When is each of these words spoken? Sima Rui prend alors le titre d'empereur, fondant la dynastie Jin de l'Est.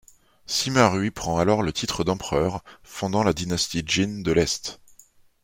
Sima 0.47 0.89
Rui 0.89 1.11
prend 1.11 1.37
alors 1.37 1.61
le 1.61 1.71
titre 1.71 2.03
d'empereur, 2.03 2.63
fondant 2.81 3.21
la 3.23 3.33
dynastie 3.33 3.83
Jin 3.85 4.23
de 4.23 4.31
l'Est. 4.31 4.79